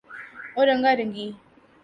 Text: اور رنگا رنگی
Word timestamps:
اور 0.55 0.67
رنگا 0.67 0.91
رنگی 0.93 1.27